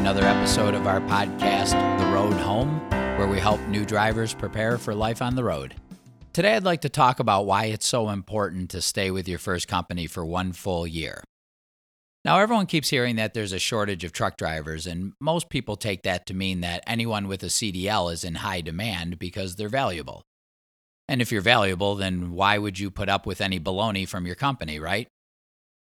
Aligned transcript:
another 0.00 0.24
episode 0.24 0.72
of 0.72 0.86
our 0.86 1.02
podcast, 1.02 1.72
The 1.98 2.06
Road 2.06 2.32
Home, 2.32 2.80
where 3.18 3.28
we 3.28 3.38
help 3.38 3.60
new 3.68 3.84
drivers 3.84 4.32
prepare 4.32 4.78
for 4.78 4.94
life 4.94 5.20
on 5.20 5.34
the 5.34 5.44
road. 5.44 5.74
Today, 6.32 6.56
I'd 6.56 6.64
like 6.64 6.80
to 6.80 6.88
talk 6.88 7.20
about 7.20 7.44
why 7.44 7.66
it's 7.66 7.86
so 7.86 8.08
important 8.08 8.70
to 8.70 8.80
stay 8.80 9.10
with 9.10 9.28
your 9.28 9.38
first 9.38 9.68
company 9.68 10.06
for 10.06 10.24
one 10.24 10.52
full 10.52 10.86
year. 10.86 11.22
Now, 12.24 12.38
everyone 12.38 12.64
keeps 12.64 12.88
hearing 12.88 13.16
that 13.16 13.34
there's 13.34 13.52
a 13.52 13.58
shortage 13.58 14.02
of 14.02 14.12
truck 14.12 14.38
drivers, 14.38 14.86
and 14.86 15.12
most 15.20 15.50
people 15.50 15.76
take 15.76 16.02
that 16.04 16.24
to 16.28 16.34
mean 16.34 16.62
that 16.62 16.82
anyone 16.86 17.28
with 17.28 17.42
a 17.42 17.48
CDL 17.48 18.10
is 18.10 18.24
in 18.24 18.36
high 18.36 18.62
demand 18.62 19.18
because 19.18 19.56
they're 19.56 19.68
valuable. 19.68 20.22
And 21.08 21.20
if 21.20 21.30
you're 21.30 21.42
valuable, 21.42 21.94
then 21.94 22.32
why 22.32 22.56
would 22.56 22.78
you 22.78 22.90
put 22.90 23.10
up 23.10 23.26
with 23.26 23.42
any 23.42 23.60
baloney 23.60 24.08
from 24.08 24.24
your 24.24 24.34
company, 24.34 24.80
right? 24.80 25.08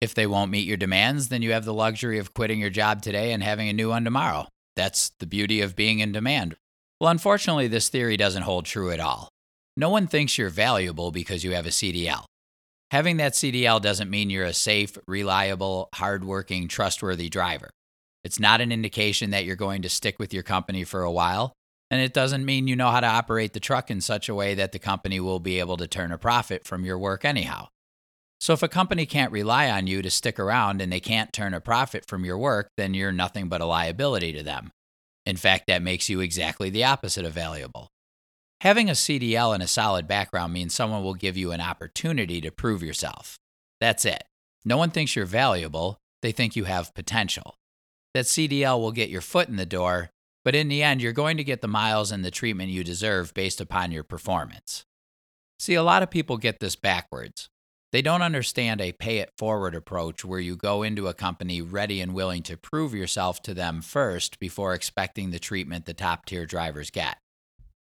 If 0.04 0.14
they 0.14 0.28
won't 0.28 0.52
meet 0.52 0.68
your 0.68 0.76
demands, 0.76 1.30
then 1.30 1.42
you 1.42 1.54
have 1.54 1.64
the 1.64 1.74
luxury 1.74 2.20
of 2.20 2.34
quitting 2.34 2.60
your 2.60 2.70
job 2.70 3.02
today 3.02 3.32
and 3.32 3.42
having 3.42 3.70
a 3.70 3.74
new 3.74 3.88
one 3.88 4.04
tomorrow. 4.04 4.50
That's 4.76 5.12
the 5.20 5.26
beauty 5.26 5.62
of 5.62 5.78
being 5.78 6.00
in 6.00 6.12
demand. 6.12 6.58
Well, 7.00 7.10
unfortunately, 7.10 7.70
this 7.70 7.88
theory 7.88 8.18
doesn't 8.18 8.44
hold 8.44 8.66
true 8.66 8.92
at 8.92 9.00
all. 9.00 9.30
No 9.78 9.90
one 9.90 10.08
thinks 10.08 10.38
you're 10.38 10.50
valuable 10.50 11.12
because 11.12 11.46
you 11.46 11.54
have 11.54 11.66
a 11.66 11.70
CDL. 11.70 12.26
Having 12.92 13.16
that 13.18 13.32
CDL 13.32 13.82
doesn't 13.82 14.10
mean 14.10 14.30
you're 14.30 14.44
a 14.44 14.52
safe, 14.52 14.98
reliable, 15.08 15.88
hardworking, 15.96 16.68
trustworthy 16.68 17.30
driver. 17.30 17.70
It's 18.26 18.42
not 18.42 18.60
an 18.60 18.74
indication 18.74 19.30
that 19.30 19.46
you're 19.46 19.56
going 19.56 19.84
to 19.84 19.90
stick 19.90 20.20
with 20.20 20.34
your 20.34 20.44
company 20.44 20.84
for 20.84 21.04
a 21.04 21.12
while, 21.12 21.54
and 21.90 22.02
it 22.02 22.14
doesn't 22.14 22.44
mean 22.44 22.68
you 22.68 22.76
know 22.76 22.92
how 22.92 23.00
to 23.00 23.08
operate 23.08 23.54
the 23.54 23.62
truck 23.62 23.90
in 23.90 24.02
such 24.02 24.28
a 24.28 24.36
way 24.36 24.54
that 24.56 24.74
the 24.74 24.80
company 24.80 25.22
will 25.22 25.40
be 25.40 25.60
able 25.60 25.78
to 25.78 25.88
turn 25.88 26.12
a 26.12 26.18
profit 26.18 26.66
from 26.68 26.84
your 26.84 27.00
work 27.00 27.24
anyhow. 27.24 27.70
So 28.44 28.52
if 28.52 28.62
a 28.62 28.68
company 28.68 29.06
can't 29.06 29.32
rely 29.32 29.72
on 29.72 29.88
you 29.88 30.02
to 30.02 30.10
stick 30.10 30.38
around 30.38 30.82
and 30.82 30.92
they 30.92 31.00
can't 31.00 31.32
turn 31.32 31.54
a 31.54 31.62
profit 31.62 32.06
from 32.06 32.26
your 32.26 32.38
work, 32.38 32.68
then 32.76 32.94
you're 32.94 33.14
nothing 33.14 33.48
but 33.48 33.62
a 33.62 33.66
liability 33.66 34.34
to 34.34 34.44
them. 34.44 34.74
In 35.26 35.38
fact, 35.38 35.68
that 35.68 35.82
makes 35.82 36.10
you 36.10 36.20
exactly 36.20 36.70
the 36.70 36.84
opposite 36.84 37.24
of 37.24 37.32
valuable. 37.32 37.88
Having 38.60 38.90
a 38.90 39.00
CDL 39.00 39.54
and 39.54 39.64
a 39.64 39.68
solid 39.68 40.10
background 40.10 40.52
means 40.52 40.74
someone 40.74 41.04
will 41.04 41.14
give 41.14 41.38
you 41.38 41.54
an 41.54 41.62
opportunity 41.62 42.42
to 42.42 42.52
prove 42.52 42.84
yourself. 42.84 43.38
That's 43.80 44.04
it. 44.04 44.26
No 44.66 44.76
one 44.76 44.90
thinks 44.90 45.16
you're 45.16 45.26
valuable, 45.26 46.00
they 46.22 46.34
think 46.34 46.58
you 46.58 46.66
have 46.66 46.94
potential. 46.94 47.56
That 48.14 48.26
CDL 48.26 48.78
will 48.78 48.92
get 48.92 49.10
your 49.10 49.22
foot 49.22 49.48
in 49.48 49.56
the 49.56 49.66
door, 49.66 50.10
but 50.44 50.54
in 50.54 50.68
the 50.68 50.84
end, 50.84 51.02
you're 51.02 51.14
going 51.14 51.38
to 51.38 51.46
get 51.46 51.62
the 51.62 51.70
miles 51.70 52.12
and 52.12 52.26
the 52.26 52.30
treatment 52.30 52.72
you 52.72 52.84
deserve 52.84 53.34
based 53.34 53.62
upon 53.62 53.94
your 53.94 54.04
performance. 54.04 54.84
See, 55.60 55.76
a 55.76 55.82
lot 55.82 56.04
of 56.04 56.12
people 56.12 56.36
get 56.36 56.60
this 56.60 56.76
backwards. 56.76 57.48
They 57.94 58.02
don't 58.02 58.24
understand 58.24 58.82
a 58.82 58.92
pay 58.92 59.20
it 59.20 59.30
forward 59.38 59.76
approach 59.76 60.26
where 60.26 60.40
you 60.40 60.56
go 60.56 60.82
into 60.82 61.08
a 61.08 61.14
company 61.14 61.62
ready 61.62 62.02
and 62.02 62.16
willing 62.16 62.42
to 62.44 62.58
prove 62.58 62.96
yourself 62.96 63.40
to 63.44 63.54
them 63.54 63.84
first 63.84 64.40
before 64.40 64.74
expecting 64.74 65.30
the 65.30 65.38
treatment 65.38 65.86
the 65.86 65.94
top 65.94 66.26
tier 66.26 66.48
drivers 66.48 66.90
get. 66.90 67.20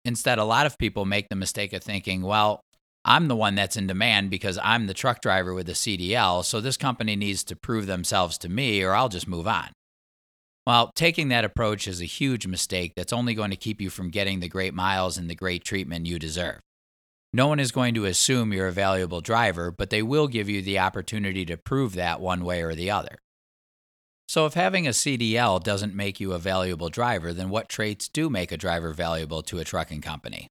Instead, 0.04 0.40
a 0.40 0.44
lot 0.44 0.66
of 0.66 0.76
people 0.76 1.04
make 1.04 1.28
the 1.28 1.36
mistake 1.36 1.72
of 1.72 1.84
thinking, 1.84 2.22
well, 2.22 2.60
I'm 3.04 3.28
the 3.28 3.36
one 3.36 3.54
that's 3.54 3.76
in 3.76 3.86
demand 3.86 4.28
because 4.28 4.58
I'm 4.60 4.88
the 4.88 4.94
truck 4.94 5.20
driver 5.20 5.54
with 5.54 5.68
a 5.68 5.72
CDL, 5.72 6.44
so 6.44 6.60
this 6.60 6.76
company 6.76 7.14
needs 7.14 7.44
to 7.44 7.54
prove 7.54 7.86
themselves 7.86 8.38
to 8.38 8.48
me 8.48 8.82
or 8.82 8.94
I'll 8.94 9.08
just 9.08 9.28
move 9.28 9.46
on. 9.46 9.68
Well, 10.66 10.90
taking 10.96 11.28
that 11.28 11.44
approach 11.44 11.86
is 11.86 12.00
a 12.00 12.06
huge 12.06 12.48
mistake 12.48 12.94
that's 12.96 13.12
only 13.12 13.34
going 13.34 13.50
to 13.50 13.56
keep 13.56 13.80
you 13.80 13.88
from 13.88 14.10
getting 14.10 14.40
the 14.40 14.48
great 14.48 14.74
miles 14.74 15.16
and 15.16 15.30
the 15.30 15.36
great 15.36 15.62
treatment 15.62 16.06
you 16.06 16.18
deserve. 16.18 16.58
No 17.34 17.46
one 17.46 17.60
is 17.60 17.72
going 17.72 17.94
to 17.94 18.04
assume 18.04 18.52
you're 18.52 18.68
a 18.68 18.72
valuable 18.72 19.22
driver, 19.22 19.70
but 19.70 19.88
they 19.88 20.02
will 20.02 20.28
give 20.28 20.50
you 20.50 20.60
the 20.60 20.78
opportunity 20.78 21.46
to 21.46 21.56
prove 21.56 21.94
that 21.94 22.20
one 22.20 22.44
way 22.44 22.62
or 22.62 22.74
the 22.74 22.90
other. 22.90 23.18
So, 24.28 24.46
if 24.46 24.54
having 24.54 24.86
a 24.86 24.90
CDL 24.90 25.62
doesn't 25.62 25.94
make 25.94 26.20
you 26.20 26.32
a 26.32 26.38
valuable 26.38 26.88
driver, 26.90 27.32
then 27.32 27.48
what 27.48 27.68
traits 27.68 28.08
do 28.08 28.30
make 28.30 28.52
a 28.52 28.56
driver 28.56 28.92
valuable 28.92 29.42
to 29.42 29.58
a 29.58 29.64
trucking 29.64 30.02
company? 30.02 30.48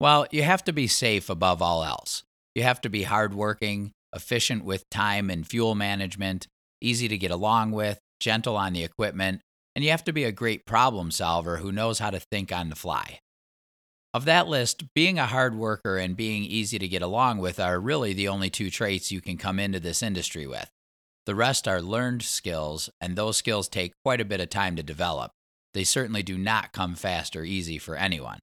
Well, 0.00 0.26
you 0.30 0.42
have 0.42 0.64
to 0.64 0.72
be 0.72 0.86
safe 0.86 1.28
above 1.28 1.60
all 1.60 1.84
else. 1.84 2.22
You 2.54 2.62
have 2.62 2.80
to 2.82 2.88
be 2.88 3.02
hardworking, 3.02 3.92
efficient 4.14 4.64
with 4.64 4.88
time 4.90 5.30
and 5.30 5.46
fuel 5.46 5.74
management, 5.74 6.46
easy 6.80 7.08
to 7.08 7.18
get 7.18 7.30
along 7.30 7.72
with, 7.72 7.98
gentle 8.20 8.56
on 8.56 8.72
the 8.72 8.84
equipment, 8.84 9.40
and 9.74 9.84
you 9.84 9.90
have 9.90 10.04
to 10.04 10.12
be 10.12 10.24
a 10.24 10.32
great 10.32 10.66
problem 10.66 11.10
solver 11.10 11.58
who 11.58 11.72
knows 11.72 11.98
how 11.98 12.10
to 12.10 12.20
think 12.20 12.52
on 12.52 12.70
the 12.70 12.76
fly. 12.76 13.20
Of 14.16 14.24
that 14.24 14.48
list, 14.48 14.94
being 14.94 15.18
a 15.18 15.26
hard 15.26 15.54
worker 15.54 15.98
and 15.98 16.16
being 16.16 16.42
easy 16.42 16.78
to 16.78 16.88
get 16.88 17.02
along 17.02 17.36
with 17.36 17.60
are 17.60 17.78
really 17.78 18.14
the 18.14 18.28
only 18.28 18.48
two 18.48 18.70
traits 18.70 19.12
you 19.12 19.20
can 19.20 19.36
come 19.36 19.58
into 19.58 19.78
this 19.78 20.02
industry 20.02 20.46
with. 20.46 20.70
The 21.26 21.34
rest 21.34 21.68
are 21.68 21.82
learned 21.82 22.22
skills, 22.22 22.88
and 22.98 23.14
those 23.14 23.36
skills 23.36 23.68
take 23.68 23.92
quite 24.02 24.22
a 24.22 24.24
bit 24.24 24.40
of 24.40 24.48
time 24.48 24.74
to 24.76 24.82
develop. 24.82 25.32
They 25.74 25.84
certainly 25.84 26.22
do 26.22 26.38
not 26.38 26.72
come 26.72 26.94
fast 26.94 27.36
or 27.36 27.44
easy 27.44 27.76
for 27.76 27.94
anyone. 27.94 28.38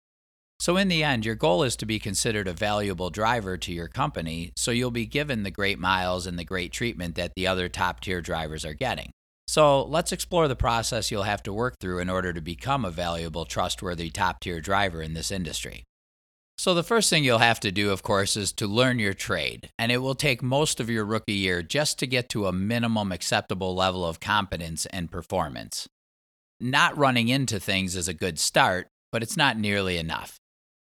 So, 0.59 0.77
in 0.77 0.89
the 0.89 1.03
end, 1.03 1.25
your 1.25 1.33
goal 1.33 1.63
is 1.63 1.75
to 1.77 1.87
be 1.87 1.97
considered 1.97 2.47
a 2.47 2.53
valuable 2.53 3.09
driver 3.09 3.57
to 3.57 3.73
your 3.73 3.87
company, 3.87 4.53
so 4.55 4.69
you'll 4.69 4.91
be 4.91 5.07
given 5.07 5.41
the 5.41 5.49
great 5.49 5.79
miles 5.79 6.27
and 6.27 6.37
the 6.37 6.45
great 6.45 6.71
treatment 6.71 7.15
that 7.15 7.33
the 7.35 7.47
other 7.47 7.67
top 7.67 7.99
tier 7.99 8.21
drivers 8.21 8.63
are 8.63 8.75
getting. 8.75 9.09
So 9.47 9.83
let's 9.83 10.11
explore 10.11 10.47
the 10.47 10.55
process 10.55 11.11
you'll 11.11 11.23
have 11.23 11.43
to 11.43 11.53
work 11.53 11.79
through 11.79 11.99
in 11.99 12.09
order 12.09 12.33
to 12.33 12.41
become 12.41 12.85
a 12.85 12.91
valuable, 12.91 13.45
trustworthy, 13.45 14.09
top 14.09 14.39
tier 14.39 14.61
driver 14.61 15.01
in 15.01 15.13
this 15.13 15.31
industry. 15.31 15.83
So, 16.57 16.73
the 16.73 16.83
first 16.83 17.09
thing 17.09 17.23
you'll 17.23 17.39
have 17.39 17.59
to 17.61 17.71
do, 17.71 17.91
of 17.91 18.03
course, 18.03 18.37
is 18.37 18.51
to 18.53 18.67
learn 18.67 18.99
your 18.99 19.15
trade, 19.15 19.71
and 19.79 19.91
it 19.91 19.97
will 19.97 20.15
take 20.15 20.43
most 20.43 20.79
of 20.79 20.89
your 20.89 21.03
rookie 21.03 21.33
year 21.33 21.63
just 21.63 21.97
to 21.99 22.07
get 22.07 22.29
to 22.29 22.45
a 22.45 22.53
minimum 22.53 23.11
acceptable 23.11 23.75
level 23.75 24.05
of 24.05 24.19
competence 24.19 24.85
and 24.85 25.11
performance. 25.11 25.87
Not 26.59 26.97
running 26.97 27.27
into 27.27 27.59
things 27.59 27.95
is 27.95 28.07
a 28.07 28.13
good 28.13 28.39
start, 28.39 28.87
but 29.11 29.23
it's 29.23 29.35
not 29.35 29.57
nearly 29.57 29.97
enough. 29.97 30.37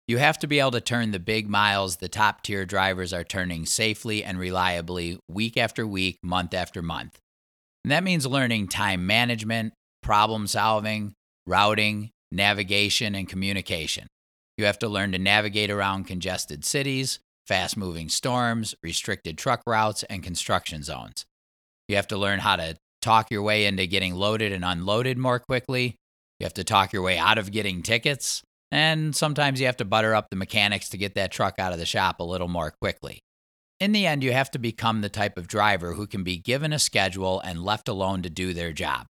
You 0.07 0.17
have 0.17 0.39
to 0.39 0.47
be 0.47 0.59
able 0.59 0.71
to 0.71 0.81
turn 0.81 1.11
the 1.11 1.19
big 1.19 1.47
miles 1.47 1.97
the 1.97 2.09
top 2.09 2.41
tier 2.41 2.65
drivers 2.65 3.13
are 3.13 3.23
turning 3.23 3.65
safely 3.65 4.23
and 4.23 4.39
reliably 4.39 5.19
week 5.27 5.55
after 5.55 5.85
week, 5.85 6.17
month 6.23 6.53
after 6.55 6.81
month. 6.81 7.19
And 7.83 7.91
that 7.91 8.03
means 8.03 8.25
learning 8.25 8.67
time 8.67 9.07
management, 9.07 9.73
problem 10.01 10.47
solving, 10.47 11.13
routing, 11.45 12.11
navigation, 12.31 13.15
and 13.15 13.27
communication. 13.27 14.07
You 14.57 14.65
have 14.65 14.79
to 14.79 14.89
learn 14.89 15.13
to 15.13 15.19
navigate 15.19 15.71
around 15.71 16.05
congested 16.05 16.65
cities, 16.65 17.19
fast 17.47 17.77
moving 17.77 18.09
storms, 18.09 18.75
restricted 18.83 19.37
truck 19.37 19.61
routes, 19.65 20.03
and 20.03 20.21
construction 20.21 20.83
zones. 20.83 21.25
You 21.87 21.95
have 21.95 22.07
to 22.09 22.17
learn 22.17 22.39
how 22.39 22.57
to 22.57 22.75
talk 23.01 23.31
your 23.31 23.41
way 23.41 23.65
into 23.65 23.87
getting 23.87 24.13
loaded 24.13 24.51
and 24.51 24.65
unloaded 24.65 25.17
more 25.17 25.39
quickly. 25.39 25.95
You 26.39 26.45
have 26.45 26.53
to 26.55 26.63
talk 26.63 26.93
your 26.93 27.01
way 27.01 27.17
out 27.17 27.37
of 27.37 27.51
getting 27.51 27.81
tickets. 27.81 28.43
And 28.71 29.15
sometimes 29.15 29.59
you 29.59 29.65
have 29.65 29.77
to 29.77 29.85
butter 29.85 30.13
up 30.13 30.29
the 30.29 30.35
mechanics 30.35 30.89
to 30.89 30.97
get 30.97 31.15
that 31.15 31.31
truck 31.31 31.57
out 31.57 31.73
of 31.73 31.79
the 31.79 31.85
shop 31.85 32.19
a 32.19 32.23
little 32.23 32.47
more 32.47 32.71
quickly. 32.81 33.21
In 33.79 33.93
the 33.93 34.05
end, 34.05 34.25
you 34.25 34.33
have 34.33 34.51
to 34.51 34.59
become 34.59 34.99
the 34.99 35.07
type 35.07 35.37
of 35.37 35.47
driver 35.47 35.93
who 35.93 36.05
can 36.05 36.21
be 36.21 36.37
given 36.37 36.73
a 36.73 36.79
schedule 36.79 37.39
and 37.39 37.63
left 37.63 37.87
alone 37.87 38.21
to 38.23 38.29
do 38.29 38.53
their 38.53 38.73
job. 38.73 39.05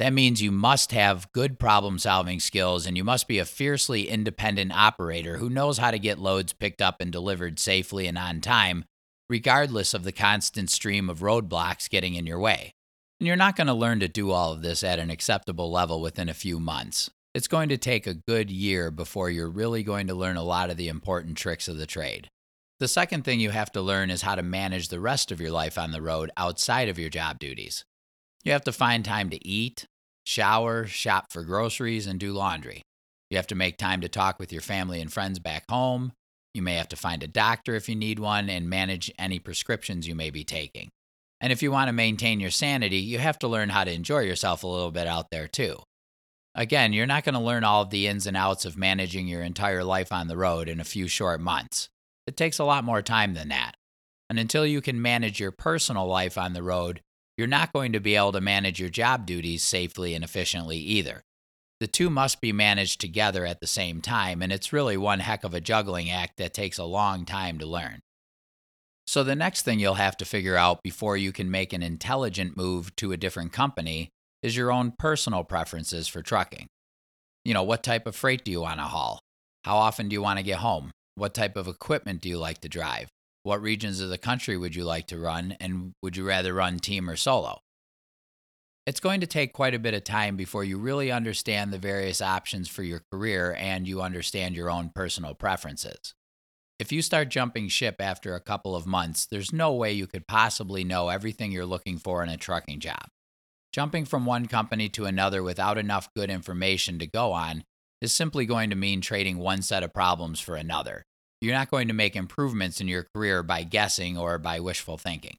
That 0.00 0.12
means 0.12 0.42
you 0.42 0.50
must 0.50 0.90
have 0.90 1.30
good 1.32 1.60
problem 1.60 1.98
solving 1.98 2.40
skills 2.40 2.86
and 2.86 2.96
you 2.96 3.04
must 3.04 3.28
be 3.28 3.38
a 3.38 3.44
fiercely 3.44 4.08
independent 4.08 4.72
operator 4.72 5.36
who 5.36 5.48
knows 5.48 5.78
how 5.78 5.92
to 5.92 5.98
get 5.98 6.18
loads 6.18 6.52
picked 6.52 6.82
up 6.82 6.96
and 7.00 7.12
delivered 7.12 7.60
safely 7.60 8.08
and 8.08 8.18
on 8.18 8.40
time, 8.40 8.84
regardless 9.28 9.94
of 9.94 10.02
the 10.02 10.10
constant 10.10 10.70
stream 10.70 11.08
of 11.08 11.20
roadblocks 11.20 11.88
getting 11.88 12.14
in 12.14 12.26
your 12.26 12.40
way. 12.40 12.72
And 13.20 13.28
you're 13.28 13.36
not 13.36 13.54
going 13.54 13.68
to 13.68 13.74
learn 13.74 14.00
to 14.00 14.08
do 14.08 14.32
all 14.32 14.52
of 14.52 14.62
this 14.62 14.82
at 14.82 14.98
an 14.98 15.10
acceptable 15.10 15.70
level 15.70 16.00
within 16.00 16.28
a 16.28 16.34
few 16.34 16.58
months. 16.58 17.10
It's 17.32 17.46
going 17.46 17.68
to 17.68 17.78
take 17.78 18.08
a 18.08 18.14
good 18.14 18.50
year 18.50 18.90
before 18.90 19.30
you're 19.30 19.50
really 19.50 19.84
going 19.84 20.08
to 20.08 20.14
learn 20.14 20.36
a 20.36 20.42
lot 20.42 20.70
of 20.70 20.78
the 20.78 20.88
important 20.88 21.36
tricks 21.36 21.68
of 21.68 21.76
the 21.76 21.86
trade. 21.86 22.28
The 22.80 22.88
second 22.88 23.26
thing 23.26 23.40
you 23.40 23.50
have 23.50 23.70
to 23.72 23.82
learn 23.82 24.10
is 24.10 24.22
how 24.22 24.36
to 24.36 24.42
manage 24.42 24.88
the 24.88 25.00
rest 25.00 25.30
of 25.30 25.38
your 25.38 25.50
life 25.50 25.76
on 25.76 25.90
the 25.90 26.00
road 26.00 26.30
outside 26.38 26.88
of 26.88 26.98
your 26.98 27.10
job 27.10 27.38
duties. 27.38 27.84
You 28.42 28.52
have 28.52 28.64
to 28.64 28.72
find 28.72 29.04
time 29.04 29.28
to 29.28 29.46
eat, 29.46 29.84
shower, 30.24 30.86
shop 30.86 31.30
for 31.30 31.42
groceries, 31.42 32.06
and 32.06 32.18
do 32.18 32.32
laundry. 32.32 32.80
You 33.28 33.36
have 33.36 33.46
to 33.48 33.54
make 33.54 33.76
time 33.76 34.00
to 34.00 34.08
talk 34.08 34.38
with 34.38 34.50
your 34.50 34.62
family 34.62 35.02
and 35.02 35.12
friends 35.12 35.38
back 35.38 35.64
home. 35.68 36.12
You 36.54 36.62
may 36.62 36.76
have 36.76 36.88
to 36.88 36.96
find 36.96 37.22
a 37.22 37.28
doctor 37.28 37.74
if 37.74 37.86
you 37.86 37.94
need 37.94 38.18
one 38.18 38.48
and 38.48 38.70
manage 38.70 39.12
any 39.18 39.38
prescriptions 39.38 40.08
you 40.08 40.14
may 40.14 40.30
be 40.30 40.42
taking. 40.42 40.88
And 41.38 41.52
if 41.52 41.62
you 41.62 41.70
want 41.70 41.88
to 41.88 41.92
maintain 41.92 42.40
your 42.40 42.50
sanity, 42.50 42.96
you 42.96 43.18
have 43.18 43.38
to 43.40 43.48
learn 43.48 43.68
how 43.68 43.84
to 43.84 43.92
enjoy 43.92 44.20
yourself 44.20 44.64
a 44.64 44.66
little 44.66 44.90
bit 44.90 45.06
out 45.06 45.26
there 45.30 45.48
too. 45.48 45.82
Again, 46.54 46.94
you're 46.94 47.06
not 47.06 47.24
going 47.24 47.34
to 47.34 47.40
learn 47.40 47.62
all 47.62 47.82
of 47.82 47.90
the 47.90 48.06
ins 48.06 48.26
and 48.26 48.38
outs 48.38 48.64
of 48.64 48.78
managing 48.78 49.28
your 49.28 49.42
entire 49.42 49.84
life 49.84 50.12
on 50.12 50.28
the 50.28 50.36
road 50.38 50.66
in 50.66 50.80
a 50.80 50.84
few 50.84 51.08
short 51.08 51.42
months. 51.42 51.90
It 52.30 52.36
takes 52.36 52.60
a 52.60 52.64
lot 52.64 52.84
more 52.84 53.02
time 53.02 53.34
than 53.34 53.48
that. 53.48 53.74
And 54.28 54.38
until 54.38 54.64
you 54.64 54.80
can 54.80 55.02
manage 55.02 55.40
your 55.40 55.50
personal 55.50 56.06
life 56.06 56.38
on 56.38 56.52
the 56.52 56.62
road, 56.62 57.00
you're 57.36 57.48
not 57.48 57.72
going 57.72 57.92
to 57.92 57.98
be 57.98 58.14
able 58.14 58.30
to 58.30 58.40
manage 58.40 58.78
your 58.78 58.88
job 58.88 59.26
duties 59.26 59.64
safely 59.64 60.14
and 60.14 60.22
efficiently 60.22 60.76
either. 60.76 61.24
The 61.80 61.88
two 61.88 62.08
must 62.08 62.40
be 62.40 62.52
managed 62.52 63.00
together 63.00 63.44
at 63.44 63.58
the 63.58 63.66
same 63.66 64.00
time, 64.00 64.42
and 64.42 64.52
it's 64.52 64.72
really 64.72 64.96
one 64.96 65.18
heck 65.18 65.42
of 65.42 65.54
a 65.54 65.60
juggling 65.60 66.08
act 66.08 66.36
that 66.36 66.54
takes 66.54 66.78
a 66.78 66.84
long 66.84 67.24
time 67.24 67.58
to 67.58 67.66
learn. 67.66 67.98
So, 69.08 69.24
the 69.24 69.34
next 69.34 69.62
thing 69.62 69.80
you'll 69.80 69.94
have 69.94 70.16
to 70.18 70.24
figure 70.24 70.54
out 70.54 70.84
before 70.84 71.16
you 71.16 71.32
can 71.32 71.50
make 71.50 71.72
an 71.72 71.82
intelligent 71.82 72.56
move 72.56 72.94
to 72.94 73.10
a 73.10 73.16
different 73.16 73.52
company 73.52 74.10
is 74.40 74.56
your 74.56 74.70
own 74.70 74.92
personal 74.96 75.42
preferences 75.42 76.06
for 76.06 76.22
trucking. 76.22 76.68
You 77.44 77.54
know, 77.54 77.64
what 77.64 77.82
type 77.82 78.06
of 78.06 78.14
freight 78.14 78.44
do 78.44 78.52
you 78.52 78.60
want 78.60 78.78
to 78.78 78.84
haul? 78.84 79.18
How 79.64 79.78
often 79.78 80.08
do 80.08 80.14
you 80.14 80.22
want 80.22 80.38
to 80.38 80.44
get 80.44 80.58
home? 80.58 80.92
What 81.14 81.34
type 81.34 81.56
of 81.56 81.68
equipment 81.68 82.20
do 82.20 82.28
you 82.28 82.38
like 82.38 82.60
to 82.62 82.68
drive? 82.68 83.08
What 83.42 83.62
regions 83.62 84.00
of 84.00 84.10
the 84.10 84.18
country 84.18 84.56
would 84.56 84.74
you 84.74 84.84
like 84.84 85.06
to 85.08 85.18
run? 85.18 85.56
And 85.60 85.92
would 86.02 86.16
you 86.16 86.26
rather 86.26 86.54
run 86.54 86.78
team 86.78 87.08
or 87.08 87.16
solo? 87.16 87.60
It's 88.86 89.00
going 89.00 89.20
to 89.20 89.26
take 89.26 89.52
quite 89.52 89.74
a 89.74 89.78
bit 89.78 89.94
of 89.94 90.04
time 90.04 90.36
before 90.36 90.64
you 90.64 90.78
really 90.78 91.12
understand 91.12 91.72
the 91.72 91.78
various 91.78 92.20
options 92.20 92.68
for 92.68 92.82
your 92.82 93.02
career 93.12 93.54
and 93.58 93.86
you 93.86 94.02
understand 94.02 94.56
your 94.56 94.70
own 94.70 94.90
personal 94.94 95.34
preferences. 95.34 96.14
If 96.78 96.90
you 96.90 97.02
start 97.02 97.28
jumping 97.28 97.68
ship 97.68 97.96
after 98.00 98.34
a 98.34 98.40
couple 98.40 98.74
of 98.74 98.86
months, 98.86 99.26
there's 99.26 99.52
no 99.52 99.72
way 99.72 99.92
you 99.92 100.06
could 100.06 100.26
possibly 100.26 100.82
know 100.82 101.10
everything 101.10 101.52
you're 101.52 101.66
looking 101.66 101.98
for 101.98 102.22
in 102.22 102.30
a 102.30 102.38
trucking 102.38 102.80
job. 102.80 103.06
Jumping 103.72 104.06
from 104.06 104.26
one 104.26 104.46
company 104.46 104.88
to 104.88 105.04
another 105.04 105.42
without 105.42 105.78
enough 105.78 106.08
good 106.16 106.30
information 106.30 106.98
to 106.98 107.06
go 107.06 107.32
on 107.32 107.64
is 108.00 108.12
simply 108.12 108.46
going 108.46 108.70
to 108.70 108.76
mean 108.76 109.00
trading 109.00 109.38
one 109.38 109.62
set 109.62 109.82
of 109.82 109.92
problems 109.92 110.40
for 110.40 110.56
another. 110.56 111.04
You're 111.40 111.54
not 111.54 111.70
going 111.70 111.88
to 111.88 111.94
make 111.94 112.16
improvements 112.16 112.80
in 112.80 112.88
your 112.88 113.06
career 113.14 113.42
by 113.42 113.62
guessing 113.62 114.18
or 114.18 114.38
by 114.38 114.60
wishful 114.60 114.98
thinking. 114.98 115.36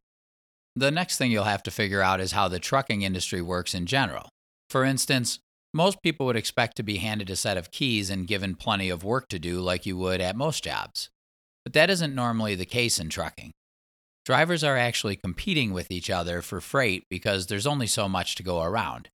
The 0.75 0.91
next 0.91 1.17
thing 1.17 1.31
you'll 1.31 1.43
have 1.43 1.63
to 1.63 1.71
figure 1.71 2.01
out 2.01 2.21
is 2.21 2.31
how 2.31 2.47
the 2.47 2.59
trucking 2.59 3.01
industry 3.01 3.41
works 3.41 3.73
in 3.73 3.85
general. 3.85 4.29
For 4.69 4.85
instance, 4.85 5.39
most 5.73 6.01
people 6.01 6.25
would 6.25 6.35
expect 6.35 6.77
to 6.77 6.83
be 6.83 6.97
handed 6.97 7.29
a 7.29 7.35
set 7.35 7.57
of 7.57 7.71
keys 7.71 8.09
and 8.09 8.27
given 8.27 8.55
plenty 8.55 8.89
of 8.89 9.03
work 9.03 9.27
to 9.29 9.39
do 9.39 9.59
like 9.59 9.85
you 9.85 9.97
would 9.97 10.21
at 10.21 10.35
most 10.35 10.63
jobs. 10.63 11.09
But 11.63 11.73
that 11.73 11.89
isn't 11.89 12.15
normally 12.15 12.55
the 12.55 12.65
case 12.65 12.99
in 12.99 13.09
trucking. 13.09 13.51
Drivers 14.25 14.63
are 14.63 14.77
actually 14.77 15.15
competing 15.15 15.73
with 15.73 15.91
each 15.91 16.09
other 16.09 16.41
for 16.41 16.61
freight 16.61 17.05
because 17.09 17.47
there's 17.47 17.67
only 17.67 17.87
so 17.87 18.07
much 18.07 18.35
to 18.35 18.43
go 18.43 18.61
around. 18.61 19.09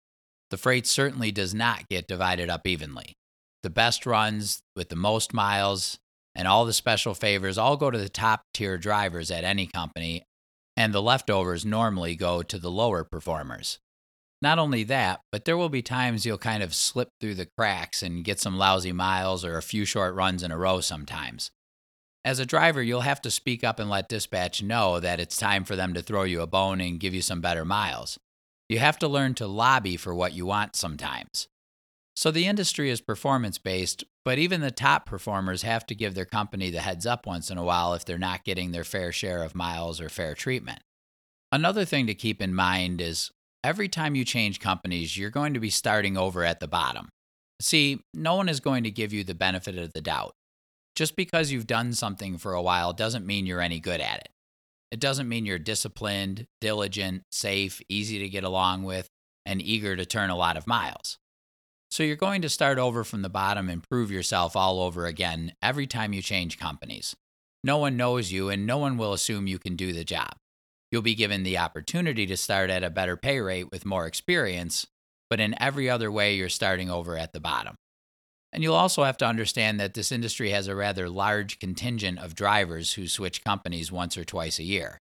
The 0.50 0.56
freight 0.56 0.86
certainly 0.86 1.32
does 1.32 1.54
not 1.54 1.88
get 1.88 2.06
divided 2.06 2.50
up 2.50 2.66
evenly. 2.66 3.14
The 3.62 3.70
best 3.70 4.06
runs 4.06 4.62
with 4.74 4.88
the 4.88 4.96
most 4.96 5.32
miles 5.32 5.98
and 6.34 6.48
all 6.48 6.64
the 6.64 6.72
special 6.72 7.14
favors 7.14 7.58
all 7.58 7.76
go 7.76 7.90
to 7.90 7.98
the 7.98 8.08
top 8.08 8.42
tier 8.54 8.78
drivers 8.78 9.30
at 9.30 9.44
any 9.44 9.66
company, 9.66 10.24
and 10.76 10.92
the 10.92 11.02
leftovers 11.02 11.64
normally 11.64 12.16
go 12.16 12.42
to 12.42 12.58
the 12.58 12.70
lower 12.70 13.04
performers. 13.04 13.78
Not 14.40 14.58
only 14.58 14.82
that, 14.84 15.20
but 15.30 15.44
there 15.44 15.56
will 15.56 15.68
be 15.68 15.82
times 15.82 16.26
you'll 16.26 16.38
kind 16.38 16.62
of 16.62 16.74
slip 16.74 17.10
through 17.20 17.36
the 17.36 17.48
cracks 17.56 18.02
and 18.02 18.24
get 18.24 18.40
some 18.40 18.58
lousy 18.58 18.92
miles 18.92 19.44
or 19.44 19.56
a 19.56 19.62
few 19.62 19.84
short 19.84 20.14
runs 20.14 20.42
in 20.42 20.50
a 20.50 20.58
row 20.58 20.80
sometimes. 20.80 21.50
As 22.24 22.38
a 22.38 22.46
driver, 22.46 22.82
you'll 22.82 23.02
have 23.02 23.22
to 23.22 23.30
speak 23.30 23.62
up 23.62 23.78
and 23.78 23.88
let 23.90 24.08
dispatch 24.08 24.62
know 24.62 24.98
that 24.98 25.20
it's 25.20 25.36
time 25.36 25.64
for 25.64 25.76
them 25.76 25.94
to 25.94 26.02
throw 26.02 26.24
you 26.24 26.40
a 26.40 26.46
bone 26.46 26.80
and 26.80 26.98
give 26.98 27.14
you 27.14 27.22
some 27.22 27.40
better 27.40 27.64
miles. 27.64 28.18
You 28.68 28.78
have 28.78 28.98
to 29.00 29.08
learn 29.08 29.34
to 29.34 29.46
lobby 29.46 29.96
for 29.96 30.14
what 30.14 30.32
you 30.32 30.46
want 30.46 30.74
sometimes. 30.74 31.46
So 32.14 32.30
the 32.30 32.46
industry 32.46 32.90
is 32.90 33.00
performance 33.00 33.58
based, 33.58 34.04
but 34.24 34.38
even 34.38 34.60
the 34.60 34.70
top 34.70 35.06
performers 35.06 35.62
have 35.62 35.86
to 35.86 35.94
give 35.94 36.14
their 36.14 36.26
company 36.26 36.70
the 36.70 36.80
heads 36.80 37.06
up 37.06 37.26
once 37.26 37.50
in 37.50 37.58
a 37.58 37.64
while 37.64 37.94
if 37.94 38.04
they're 38.04 38.18
not 38.18 38.44
getting 38.44 38.70
their 38.70 38.84
fair 38.84 39.12
share 39.12 39.42
of 39.42 39.54
miles 39.54 40.00
or 40.00 40.08
fair 40.08 40.34
treatment. 40.34 40.80
Another 41.50 41.84
thing 41.84 42.06
to 42.06 42.14
keep 42.14 42.42
in 42.42 42.54
mind 42.54 43.00
is 43.00 43.30
every 43.64 43.88
time 43.88 44.14
you 44.14 44.24
change 44.24 44.60
companies, 44.60 45.16
you're 45.16 45.30
going 45.30 45.54
to 45.54 45.60
be 45.60 45.70
starting 45.70 46.16
over 46.16 46.44
at 46.44 46.60
the 46.60 46.68
bottom. 46.68 47.08
See, 47.60 48.00
no 48.12 48.34
one 48.34 48.48
is 48.48 48.60
going 48.60 48.84
to 48.84 48.90
give 48.90 49.12
you 49.12 49.24
the 49.24 49.34
benefit 49.34 49.78
of 49.78 49.92
the 49.92 50.00
doubt. 50.00 50.34
Just 50.94 51.16
because 51.16 51.50
you've 51.50 51.66
done 51.66 51.94
something 51.94 52.36
for 52.36 52.52
a 52.52 52.62
while 52.62 52.92
doesn't 52.92 53.26
mean 53.26 53.46
you're 53.46 53.60
any 53.60 53.80
good 53.80 54.00
at 54.00 54.18
it. 54.18 54.28
It 54.90 55.00
doesn't 55.00 55.28
mean 55.28 55.46
you're 55.46 55.58
disciplined, 55.58 56.46
diligent, 56.60 57.22
safe, 57.30 57.80
easy 57.88 58.18
to 58.18 58.28
get 58.28 58.44
along 58.44 58.82
with, 58.82 59.08
and 59.46 59.62
eager 59.62 59.96
to 59.96 60.04
turn 60.04 60.28
a 60.28 60.36
lot 60.36 60.58
of 60.58 60.66
miles. 60.66 61.18
So 61.92 62.02
you're 62.02 62.16
going 62.16 62.40
to 62.40 62.48
start 62.48 62.78
over 62.78 63.04
from 63.04 63.20
the 63.20 63.28
bottom 63.28 63.68
and 63.68 63.86
prove 63.86 64.10
yourself 64.10 64.56
all 64.56 64.80
over 64.80 65.04
again 65.04 65.52
every 65.60 65.86
time 65.86 66.14
you 66.14 66.22
change 66.22 66.58
companies. 66.58 67.14
No 67.62 67.76
one 67.76 67.98
knows 67.98 68.32
you, 68.32 68.48
and 68.48 68.66
no 68.66 68.78
one 68.78 68.96
will 68.96 69.12
assume 69.12 69.46
you 69.46 69.58
can 69.58 69.76
do 69.76 69.92
the 69.92 70.02
job. 70.02 70.30
You'll 70.90 71.02
be 71.02 71.14
given 71.14 71.42
the 71.42 71.58
opportunity 71.58 72.24
to 72.24 72.36
start 72.38 72.70
at 72.70 72.82
a 72.82 72.88
better 72.88 73.18
pay 73.18 73.40
rate 73.40 73.70
with 73.70 73.84
more 73.84 74.06
experience, 74.06 74.86
but 75.28 75.38
in 75.38 75.54
every 75.60 75.90
other 75.90 76.10
way, 76.10 76.34
you're 76.34 76.48
starting 76.48 76.88
over 76.88 77.18
at 77.18 77.34
the 77.34 77.40
bottom. 77.40 77.74
And 78.54 78.62
you'll 78.62 78.74
also 78.74 79.04
have 79.04 79.18
to 79.18 79.26
understand 79.26 79.78
that 79.78 79.92
this 79.92 80.10
industry 80.10 80.48
has 80.48 80.68
a 80.68 80.74
rather 80.74 81.10
large 81.10 81.58
contingent 81.58 82.20
of 82.20 82.34
drivers 82.34 82.94
who 82.94 83.06
switch 83.06 83.44
companies 83.44 83.92
once 83.92 84.16
or 84.16 84.24
twice 84.24 84.58
a 84.58 84.64
year. 84.64 84.96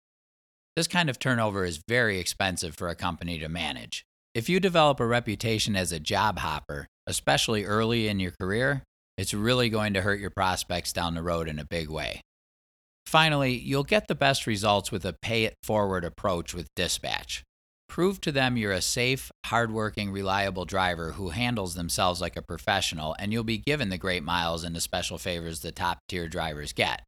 This 0.76 0.86
kind 0.86 1.10
of 1.10 1.18
turnover 1.18 1.64
is 1.64 1.82
very 1.88 2.20
expensive 2.20 2.76
for 2.76 2.86
a 2.86 2.94
company 2.94 3.40
to 3.40 3.48
manage. 3.48 4.04
If 4.36 4.50
you 4.50 4.60
develop 4.60 5.00
a 5.00 5.06
reputation 5.06 5.76
as 5.76 5.92
a 5.92 5.98
job 5.98 6.40
hopper, 6.40 6.88
especially 7.06 7.64
early 7.64 8.06
in 8.06 8.20
your 8.20 8.32
career, 8.32 8.82
it's 9.16 9.32
really 9.32 9.70
going 9.70 9.94
to 9.94 10.02
hurt 10.02 10.20
your 10.20 10.28
prospects 10.28 10.92
down 10.92 11.14
the 11.14 11.22
road 11.22 11.48
in 11.48 11.58
a 11.58 11.64
big 11.64 11.88
way. 11.88 12.20
Finally, 13.06 13.54
you'll 13.54 13.82
get 13.82 14.08
the 14.08 14.14
best 14.14 14.46
results 14.46 14.92
with 14.92 15.06
a 15.06 15.14
pay 15.22 15.44
it 15.44 15.54
forward 15.62 16.04
approach 16.04 16.52
with 16.52 16.68
dispatch. 16.76 17.44
Prove 17.88 18.20
to 18.20 18.30
them 18.30 18.58
you're 18.58 18.72
a 18.72 18.82
safe, 18.82 19.32
hardworking, 19.46 20.12
reliable 20.12 20.66
driver 20.66 21.12
who 21.12 21.30
handles 21.30 21.74
themselves 21.74 22.20
like 22.20 22.36
a 22.36 22.42
professional, 22.42 23.16
and 23.18 23.32
you'll 23.32 23.42
be 23.42 23.56
given 23.56 23.88
the 23.88 23.96
great 23.96 24.22
miles 24.22 24.64
and 24.64 24.76
the 24.76 24.82
special 24.82 25.16
favors 25.16 25.60
the 25.60 25.72
top 25.72 26.00
tier 26.10 26.28
drivers 26.28 26.74
get. 26.74 27.05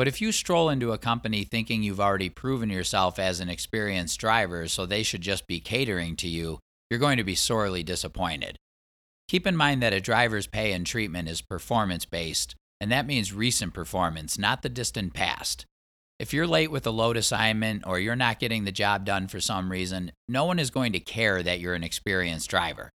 But 0.00 0.08
if 0.08 0.22
you 0.22 0.32
stroll 0.32 0.70
into 0.70 0.92
a 0.92 0.98
company 0.98 1.44
thinking 1.44 1.82
you've 1.82 2.00
already 2.00 2.30
proven 2.30 2.70
yourself 2.70 3.18
as 3.18 3.38
an 3.38 3.50
experienced 3.50 4.18
driver, 4.18 4.66
so 4.66 4.86
they 4.86 5.02
should 5.02 5.20
just 5.20 5.46
be 5.46 5.60
catering 5.60 6.16
to 6.16 6.26
you, 6.26 6.58
you're 6.88 6.98
going 6.98 7.18
to 7.18 7.22
be 7.22 7.34
sorely 7.34 7.82
disappointed. 7.82 8.56
Keep 9.28 9.46
in 9.46 9.54
mind 9.54 9.82
that 9.82 9.92
a 9.92 10.00
driver's 10.00 10.46
pay 10.46 10.72
and 10.72 10.86
treatment 10.86 11.28
is 11.28 11.42
performance 11.42 12.06
based, 12.06 12.54
and 12.80 12.90
that 12.90 13.06
means 13.06 13.34
recent 13.34 13.74
performance, 13.74 14.38
not 14.38 14.62
the 14.62 14.70
distant 14.70 15.12
past. 15.12 15.66
If 16.18 16.32
you're 16.32 16.46
late 16.46 16.70
with 16.70 16.86
a 16.86 16.90
load 16.90 17.18
assignment 17.18 17.86
or 17.86 17.98
you're 17.98 18.16
not 18.16 18.40
getting 18.40 18.64
the 18.64 18.72
job 18.72 19.04
done 19.04 19.28
for 19.28 19.38
some 19.38 19.70
reason, 19.70 20.12
no 20.26 20.46
one 20.46 20.58
is 20.58 20.70
going 20.70 20.94
to 20.94 21.00
care 21.00 21.42
that 21.42 21.60
you're 21.60 21.74
an 21.74 21.84
experienced 21.84 22.48
driver. 22.48 22.88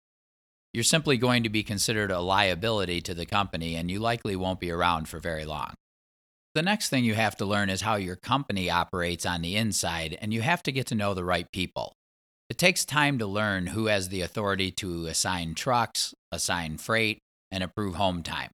You're 0.73 0.85
simply 0.85 1.19
going 1.19 1.43
to 1.43 1.51
be 1.51 1.65
considered 1.65 2.11
a 2.11 2.21
liability 2.21 3.03
to 3.03 3.13
the 3.13 3.27
company 3.27 3.75
and 3.75 3.91
you 3.91 3.99
likely 3.99 4.37
won't 4.37 4.59
be 4.59 4.71
around 4.71 5.07
for 5.07 5.19
very 5.19 5.45
long. 5.45 5.75
The 6.55 6.63
next 6.63 6.89
thing 6.89 7.05
you 7.05 7.15
have 7.15 7.37
to 7.39 7.45
learn 7.45 7.69
is 7.69 7.81
how 7.81 7.97
your 7.97 8.15
company 8.15 8.71
operates 8.71 9.27
on 9.27 9.43
the 9.43 9.57
inside, 9.57 10.17
and 10.21 10.33
you 10.33 10.41
have 10.43 10.63
to 10.63 10.73
get 10.73 10.87
to 10.87 10.95
know 10.95 11.13
the 11.13 11.25
right 11.25 11.51
people. 11.51 11.95
It 12.49 12.59
takes 12.59 12.85
time 12.85 13.19
to 13.19 13.27
learn 13.27 13.69
who 13.69 13.87
has 13.87 14.09
the 14.09 14.21
authority 14.21 14.71
to 14.73 15.07
assign 15.07 15.55
trucks, 15.55 16.15
assign 16.31 16.77
freight, 16.77 17.19
and 17.51 17.65
approve 17.65 17.97
home 17.97 18.23
time. 18.23 18.51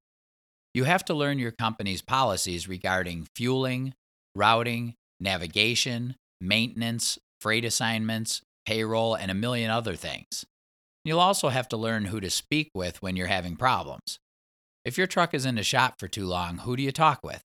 You 0.72 0.84
have 0.84 1.04
to 1.06 1.14
learn 1.14 1.38
your 1.38 1.50
company's 1.50 2.00
policies 2.00 2.66
regarding 2.66 3.26
fueling, 3.34 3.92
routing, 4.34 4.94
navigation, 5.18 6.14
maintenance, 6.40 7.18
freight 7.40 7.66
assignments, 7.66 8.40
payroll, 8.64 9.14
and 9.14 9.30
a 9.30 9.34
million 9.34 9.70
other 9.70 9.96
things. 9.96 10.46
You'll 11.04 11.20
also 11.20 11.50
have 11.50 11.68
to 11.68 11.76
learn 11.76 12.06
who 12.06 12.20
to 12.20 12.30
speak 12.30 12.70
with 12.74 13.02
when 13.02 13.16
you're 13.16 13.26
having 13.26 13.56
problems. 13.56 14.18
If 14.86 14.96
your 14.96 15.06
truck 15.06 15.34
is 15.34 15.44
in 15.44 15.56
the 15.56 15.62
shop 15.62 15.96
for 15.98 16.08
too 16.08 16.24
long, 16.24 16.58
who 16.58 16.76
do 16.76 16.82
you 16.82 16.92
talk 16.92 17.20
with? 17.22 17.42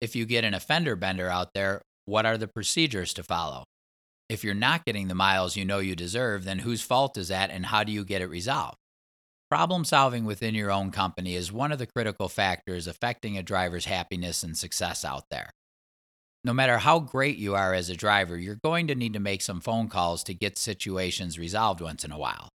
If 0.00 0.16
you 0.16 0.26
get 0.26 0.44
an 0.44 0.54
offender 0.54 0.96
bender 0.96 1.28
out 1.28 1.54
there, 1.54 1.82
what 2.06 2.26
are 2.26 2.38
the 2.38 2.48
procedures 2.48 3.12
to 3.14 3.22
follow? 3.22 3.64
If 4.28 4.44
you're 4.44 4.54
not 4.54 4.84
getting 4.84 5.08
the 5.08 5.14
miles 5.14 5.56
you 5.56 5.64
know 5.64 5.78
you 5.78 5.96
deserve, 5.96 6.44
then 6.44 6.60
whose 6.60 6.82
fault 6.82 7.18
is 7.18 7.28
that 7.28 7.50
and 7.50 7.66
how 7.66 7.84
do 7.84 7.92
you 7.92 8.04
get 8.04 8.22
it 8.22 8.28
resolved? 8.28 8.76
Problem 9.50 9.84
solving 9.84 10.24
within 10.24 10.54
your 10.54 10.70
own 10.70 10.90
company 10.90 11.34
is 11.34 11.52
one 11.52 11.72
of 11.72 11.78
the 11.78 11.86
critical 11.86 12.28
factors 12.28 12.86
affecting 12.86 13.36
a 13.36 13.42
driver's 13.42 13.86
happiness 13.86 14.42
and 14.42 14.56
success 14.56 15.04
out 15.04 15.24
there 15.30 15.50
no 16.42 16.52
matter 16.54 16.78
how 16.78 16.98
great 16.98 17.36
you 17.36 17.54
are 17.54 17.74
as 17.74 17.90
a 17.90 17.96
driver, 17.96 18.38
you're 18.38 18.58
going 18.64 18.86
to 18.86 18.94
need 18.94 19.12
to 19.12 19.20
make 19.20 19.42
some 19.42 19.60
phone 19.60 19.88
calls 19.88 20.24
to 20.24 20.34
get 20.34 20.56
situations 20.56 21.38
resolved 21.38 21.80
once 21.80 22.04
in 22.04 22.12
a 22.12 22.18
while. 22.18 22.48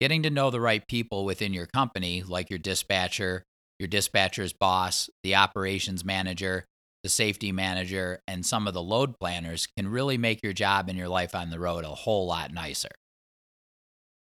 Getting 0.00 0.24
to 0.24 0.30
know 0.30 0.50
the 0.50 0.60
right 0.60 0.86
people 0.88 1.24
within 1.24 1.52
your 1.52 1.66
company, 1.66 2.24
like 2.26 2.50
your 2.50 2.58
dispatcher, 2.58 3.44
your 3.78 3.86
dispatcher's 3.86 4.52
boss, 4.52 5.08
the 5.22 5.36
operations 5.36 6.04
manager, 6.04 6.64
the 7.02 7.08
safety 7.08 7.52
manager, 7.52 8.20
and 8.26 8.46
some 8.46 8.66
of 8.66 8.74
the 8.74 8.82
load 8.82 9.18
planners 9.18 9.66
can 9.76 9.88
really 9.88 10.16
make 10.16 10.42
your 10.42 10.52
job 10.52 10.88
and 10.88 10.96
your 10.96 11.08
life 11.08 11.34
on 11.34 11.50
the 11.50 11.58
road 11.58 11.84
a 11.84 11.88
whole 11.88 12.26
lot 12.26 12.52
nicer. 12.52 12.90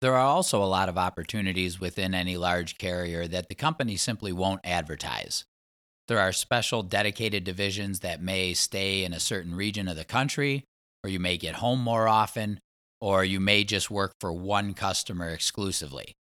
There 0.00 0.14
are 0.14 0.26
also 0.26 0.62
a 0.62 0.64
lot 0.64 0.88
of 0.88 0.96
opportunities 0.96 1.78
within 1.78 2.14
any 2.14 2.38
large 2.38 2.78
carrier 2.78 3.28
that 3.28 3.48
the 3.48 3.54
company 3.54 3.96
simply 3.96 4.32
won't 4.32 4.62
advertise. 4.64 5.44
There 6.08 6.18
are 6.18 6.32
special 6.32 6.82
dedicated 6.82 7.44
divisions 7.44 8.00
that 8.00 8.22
may 8.22 8.54
stay 8.54 9.04
in 9.04 9.12
a 9.12 9.20
certain 9.20 9.54
region 9.54 9.86
of 9.88 9.96
the 9.96 10.04
country, 10.04 10.64
or 11.04 11.10
you 11.10 11.20
may 11.20 11.36
get 11.36 11.56
home 11.56 11.80
more 11.80 12.08
often, 12.08 12.60
or 13.00 13.24
you 13.24 13.40
may 13.40 13.62
just 13.62 13.90
work 13.90 14.14
for 14.20 14.32
one 14.32 14.72
customer 14.72 15.28
exclusively. 15.28 16.14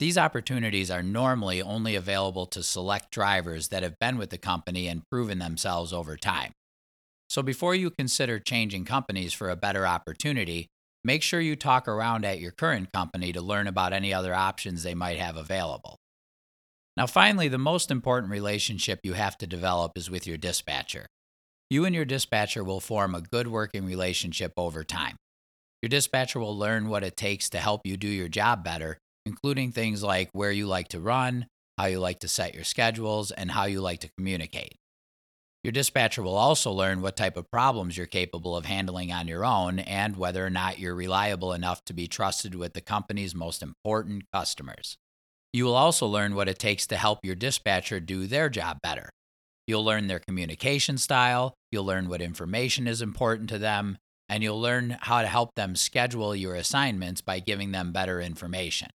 These 0.00 0.16
opportunities 0.16 0.90
are 0.90 1.02
normally 1.02 1.60
only 1.60 1.94
available 1.94 2.46
to 2.46 2.62
select 2.62 3.10
drivers 3.10 3.68
that 3.68 3.82
have 3.82 3.98
been 3.98 4.16
with 4.16 4.30
the 4.30 4.38
company 4.38 4.88
and 4.88 5.02
proven 5.10 5.38
themselves 5.38 5.92
over 5.92 6.16
time. 6.16 6.52
So 7.28 7.42
before 7.42 7.74
you 7.74 7.90
consider 7.90 8.38
changing 8.38 8.86
companies 8.86 9.34
for 9.34 9.50
a 9.50 9.56
better 9.56 9.86
opportunity, 9.86 10.68
make 11.04 11.22
sure 11.22 11.42
you 11.42 11.54
talk 11.54 11.86
around 11.86 12.24
at 12.24 12.40
your 12.40 12.50
current 12.50 12.90
company 12.94 13.30
to 13.34 13.42
learn 13.42 13.66
about 13.66 13.92
any 13.92 14.14
other 14.14 14.34
options 14.34 14.82
they 14.82 14.94
might 14.94 15.18
have 15.18 15.36
available. 15.36 15.98
Now, 16.96 17.06
finally, 17.06 17.48
the 17.48 17.58
most 17.58 17.90
important 17.90 18.32
relationship 18.32 19.00
you 19.02 19.12
have 19.12 19.36
to 19.36 19.46
develop 19.46 19.92
is 19.96 20.10
with 20.10 20.26
your 20.26 20.38
dispatcher. 20.38 21.04
You 21.68 21.84
and 21.84 21.94
your 21.94 22.06
dispatcher 22.06 22.64
will 22.64 22.80
form 22.80 23.14
a 23.14 23.20
good 23.20 23.48
working 23.48 23.84
relationship 23.84 24.54
over 24.56 24.82
time. 24.82 25.16
Your 25.82 25.90
dispatcher 25.90 26.40
will 26.40 26.56
learn 26.56 26.88
what 26.88 27.04
it 27.04 27.18
takes 27.18 27.50
to 27.50 27.58
help 27.58 27.82
you 27.84 27.98
do 27.98 28.08
your 28.08 28.28
job 28.28 28.64
better, 28.64 28.96
including 29.30 29.70
things 29.70 30.02
like 30.02 30.28
where 30.32 30.50
you 30.50 30.66
like 30.66 30.88
to 30.88 30.98
run, 30.98 31.46
how 31.78 31.86
you 31.86 32.00
like 32.00 32.18
to 32.18 32.26
set 32.26 32.52
your 32.52 32.64
schedules, 32.64 33.30
and 33.30 33.52
how 33.52 33.64
you 33.64 33.80
like 33.80 34.00
to 34.00 34.10
communicate. 34.18 34.74
Your 35.62 35.70
dispatcher 35.70 36.22
will 36.22 36.36
also 36.36 36.72
learn 36.72 37.00
what 37.00 37.16
type 37.16 37.36
of 37.36 37.50
problems 37.50 37.96
you're 37.96 38.06
capable 38.06 38.56
of 38.56 38.64
handling 38.64 39.12
on 39.12 39.28
your 39.28 39.44
own 39.44 39.78
and 39.78 40.16
whether 40.16 40.44
or 40.44 40.50
not 40.50 40.80
you're 40.80 40.96
reliable 40.96 41.52
enough 41.52 41.84
to 41.84 41.92
be 41.92 42.08
trusted 42.08 42.56
with 42.56 42.72
the 42.72 42.80
company's 42.80 43.34
most 43.34 43.62
important 43.62 44.24
customers. 44.34 44.96
You 45.52 45.64
will 45.64 45.76
also 45.76 46.08
learn 46.08 46.34
what 46.34 46.48
it 46.48 46.58
takes 46.58 46.88
to 46.88 46.96
help 46.96 47.20
your 47.22 47.36
dispatcher 47.36 48.00
do 48.00 48.26
their 48.26 48.48
job 48.48 48.78
better. 48.82 49.10
You'll 49.66 49.84
learn 49.84 50.08
their 50.08 50.18
communication 50.18 50.98
style, 50.98 51.54
you'll 51.70 51.84
learn 51.84 52.08
what 52.08 52.20
information 52.20 52.88
is 52.88 53.00
important 53.00 53.48
to 53.50 53.58
them, 53.58 53.98
and 54.28 54.42
you'll 54.42 54.60
learn 54.60 54.96
how 55.00 55.22
to 55.22 55.28
help 55.28 55.54
them 55.54 55.76
schedule 55.76 56.34
your 56.34 56.56
assignments 56.56 57.20
by 57.20 57.38
giving 57.38 57.70
them 57.70 57.92
better 57.92 58.20
information. 58.20 58.88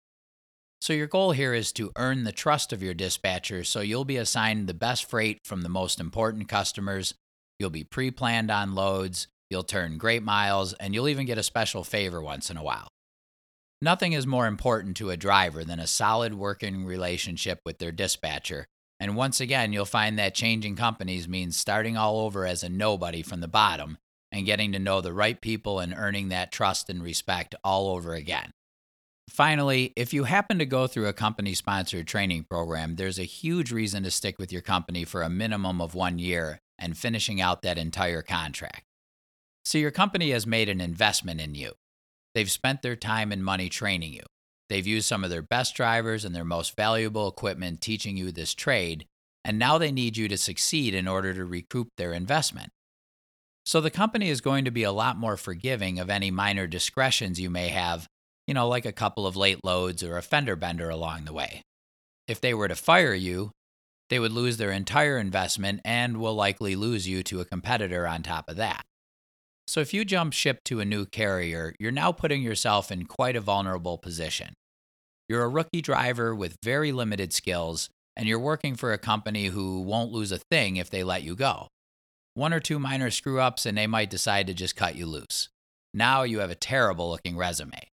So, 0.85 0.93
your 0.93 1.07
goal 1.07 1.33
here 1.33 1.55
is 1.55 1.73
to 1.73 1.93
earn 1.97 2.25
the 2.25 2.31
trust 2.31 2.71
of 2.71 2.83
your 2.83 2.93
dispatcher 2.93 3.65
so 3.65 3.81
you'll 3.81 4.05
be 4.05 4.19
assigned 4.19 4.67
the 4.67 4.75
best 4.75 5.09
freight 5.09 5.39
from 5.43 5.63
the 5.63 5.71
most 5.71 5.99
important 5.99 6.47
customers. 6.47 7.15
You'll 7.59 7.71
be 7.71 7.85
pre 7.85 8.11
planned 8.11 8.51
on 8.51 8.75
loads, 8.75 9.27
you'll 9.49 9.63
turn 9.63 9.97
great 9.97 10.23
miles, 10.23 10.75
and 10.75 10.93
you'll 10.93 11.09
even 11.09 11.25
get 11.25 11.39
a 11.39 11.43
special 11.43 11.85
favor 11.85 12.21
once 12.21 12.51
in 12.51 12.59
a 12.59 12.63
while. 12.63 12.89
Nothing 13.81 14.13
is 14.13 14.27
more 14.27 14.47
important 14.47 14.95
to 14.99 15.09
a 15.09 15.17
driver 15.17 15.65
than 15.65 15.81
a 15.81 15.87
solid 15.87 16.35
working 16.35 16.85
relationship 16.85 17.61
with 17.65 17.79
their 17.79 17.91
dispatcher. 17.91 18.67
And 19.01 19.17
once 19.17 19.41
again, 19.41 19.73
you'll 19.73 19.87
find 19.87 20.19
that 20.19 20.35
changing 20.35 20.77
companies 20.77 21.27
means 21.27 21.57
starting 21.57 21.97
all 21.97 22.21
over 22.21 22.45
as 22.45 22.63
a 22.63 22.69
nobody 22.69 23.23
from 23.23 23.41
the 23.41 23.49
bottom 23.49 23.97
and 24.31 24.45
getting 24.45 24.73
to 24.73 24.79
know 24.79 25.01
the 25.01 25.15
right 25.15 25.41
people 25.41 25.79
and 25.79 25.95
earning 25.97 26.29
that 26.29 26.53
trust 26.53 26.91
and 26.91 27.03
respect 27.03 27.55
all 27.65 27.89
over 27.89 28.13
again. 28.13 28.51
Finally, 29.29 29.93
if 29.97 30.13
you 30.13 30.25
happen 30.25 30.59
to 30.59 30.67
go 30.67 30.87
through 30.87 31.09
a 31.09 31.13
company 31.13 31.55
sponsored 31.55 32.07
training 32.07 32.45
program, 32.45 32.97
there's 32.97 33.19
a 33.19 33.25
huge 33.25 33.73
reason 33.73 34.03
to 34.03 34.11
stick 34.11 34.39
with 34.39 34.53
your 34.53 34.63
company 34.63 35.05
for 35.05 35.23
a 35.23 35.31
minimum 35.31 35.81
of 35.81 35.95
one 35.95 36.19
year 36.19 36.61
and 36.79 36.97
finishing 36.97 37.41
out 37.41 37.63
that 37.63 37.79
entire 37.79 38.23
contract. 38.23 38.85
So, 39.65 39.79
your 39.79 39.91
company 39.91 40.31
has 40.31 40.47
made 40.47 40.69
an 40.69 40.81
investment 40.81 41.41
in 41.41 41.55
you. 41.55 41.73
They've 42.35 42.51
spent 42.51 42.83
their 42.83 42.97
time 42.97 43.33
and 43.33 43.43
money 43.43 43.69
training 43.69 44.13
you. 44.13 44.25
They've 44.69 44.87
used 44.87 45.07
some 45.07 45.25
of 45.25 45.31
their 45.31 45.43
best 45.43 45.75
drivers 45.75 46.25
and 46.25 46.35
their 46.35 46.45
most 46.45 46.77
valuable 46.77 47.29
equipment 47.29 47.81
teaching 47.81 48.17
you 48.17 48.31
this 48.31 48.55
trade, 48.55 49.07
and 49.43 49.59
now 49.59 49.79
they 49.79 49.91
need 49.91 50.17
you 50.17 50.29
to 50.29 50.37
succeed 50.37 50.95
in 50.95 51.09
order 51.09 51.33
to 51.33 51.45
recoup 51.45 51.89
their 51.97 52.13
investment. 52.13 52.73
So, 53.65 53.81
the 53.81 53.91
company 53.91 54.29
is 54.29 54.43
going 54.43 54.67
to 54.67 54.71
be 54.71 54.83
a 54.83 54.93
lot 54.93 55.17
more 55.17 55.39
forgiving 55.39 55.99
of 55.99 56.11
any 56.11 56.31
minor 56.31 56.67
discretions 56.67 57.41
you 57.41 57.49
may 57.49 57.69
have 57.69 58.07
you 58.47 58.55
know, 58.55 58.69
like 58.69 58.85
a 58.85 58.93
couple 58.93 59.27
of 59.27 59.37
late 59.37 59.61
loads 59.65 60.03
or 60.03 60.17
a 60.17 60.23
fender 60.23 60.57
bender 60.57 60.91
along 60.91 61.25
the 61.25 61.33
way. 61.33 61.63
If 62.29 62.41
they 62.41 62.55
were 62.55 62.69
to 62.69 62.75
fire 62.75 63.15
you, 63.15 63.51
they 64.11 64.19
would 64.19 64.33
lose 64.33 64.57
their 64.57 64.71
entire 64.71 65.19
investment 65.19 65.81
and 65.85 66.19
will 66.19 66.35
likely 66.35 66.77
lose 66.77 67.09
you 67.09 67.23
to 67.25 67.41
a 67.41 67.45
competitor 67.45 68.07
on 68.07 68.23
top 68.23 68.49
of 68.49 68.57
that. 68.57 68.85
So 69.67 69.81
if 69.81 69.95
you 69.95 70.05
jump 70.05 70.35
ship 70.35 70.63
to 70.65 70.81
a 70.81 70.85
new 70.85 71.07
carrier, 71.07 71.75
you're 71.79 71.91
now 71.91 72.13
putting 72.13 72.43
yourself 72.43 72.93
in 72.93 73.07
quite 73.07 73.35
a 73.35 73.41
vulnerable 73.41 73.97
position. 73.97 74.53
You're 75.29 75.45
a 75.45 75.49
rookie 75.49 75.81
driver 75.81 76.35
with 76.35 76.59
very 76.63 76.93
limited 76.93 77.33
skills, 77.33 77.89
and 78.15 78.29
you're 78.29 78.39
working 78.39 78.75
for 78.77 78.93
a 78.93 78.99
company 78.99 79.47
who 79.47 79.81
won't 79.81 80.13
lose 80.13 80.33
a 80.33 80.39
thing 80.51 80.77
if 80.77 80.91
they 80.91 81.03
let 81.03 81.23
you 81.23 81.35
go. 81.35 81.69
One 82.35 82.53
or 82.53 82.61
two 82.61 82.79
minor 82.79 83.11
screw 83.11 83.41
ups, 83.41 83.65
and 83.65 83.79
they 83.79 83.87
might 83.87 84.11
decide 84.11 84.47
to 84.49 84.55
just 84.55 84.77
cut 84.77 84.97
you 84.97 85.07
loose. 85.07 85.49
Now 85.95 86.25
you 86.25 86.41
have 86.41 86.51
a 86.51 86.57
terrible 86.57 87.09
looking 87.09 87.37
resume. 87.37 87.89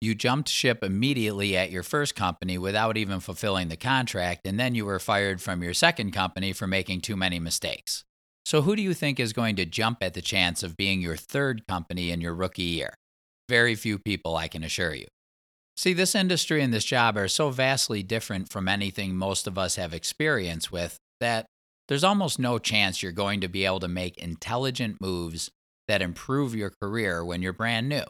You 0.00 0.14
jumped 0.14 0.48
ship 0.48 0.84
immediately 0.84 1.56
at 1.56 1.70
your 1.70 1.82
first 1.82 2.14
company 2.14 2.58
without 2.58 2.96
even 2.96 3.20
fulfilling 3.20 3.68
the 3.68 3.76
contract, 3.76 4.46
and 4.46 4.60
then 4.60 4.74
you 4.74 4.84
were 4.84 4.98
fired 4.98 5.40
from 5.40 5.62
your 5.62 5.72
second 5.72 6.12
company 6.12 6.52
for 6.52 6.66
making 6.66 7.00
too 7.00 7.16
many 7.16 7.38
mistakes. 7.38 8.04
So, 8.44 8.62
who 8.62 8.76
do 8.76 8.82
you 8.82 8.94
think 8.94 9.18
is 9.18 9.32
going 9.32 9.56
to 9.56 9.64
jump 9.64 9.98
at 10.02 10.14
the 10.14 10.22
chance 10.22 10.62
of 10.62 10.76
being 10.76 11.00
your 11.00 11.16
third 11.16 11.66
company 11.66 12.10
in 12.10 12.20
your 12.20 12.34
rookie 12.34 12.62
year? 12.62 12.94
Very 13.48 13.74
few 13.74 13.98
people, 13.98 14.36
I 14.36 14.48
can 14.48 14.62
assure 14.62 14.94
you. 14.94 15.06
See, 15.76 15.92
this 15.92 16.14
industry 16.14 16.62
and 16.62 16.72
this 16.72 16.84
job 16.84 17.16
are 17.16 17.28
so 17.28 17.50
vastly 17.50 18.02
different 18.02 18.50
from 18.50 18.68
anything 18.68 19.16
most 19.16 19.46
of 19.46 19.58
us 19.58 19.76
have 19.76 19.92
experience 19.92 20.70
with 20.70 20.96
that 21.20 21.46
there's 21.88 22.04
almost 22.04 22.38
no 22.38 22.58
chance 22.58 23.02
you're 23.02 23.12
going 23.12 23.40
to 23.40 23.48
be 23.48 23.64
able 23.64 23.80
to 23.80 23.88
make 23.88 24.16
intelligent 24.18 25.00
moves 25.00 25.50
that 25.88 26.02
improve 26.02 26.54
your 26.54 26.72
career 26.82 27.24
when 27.24 27.42
you're 27.42 27.52
brand 27.52 27.88
new. 27.88 28.04